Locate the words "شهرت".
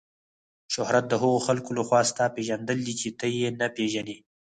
0.73-1.05